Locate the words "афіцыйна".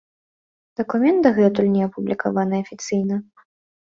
2.65-3.15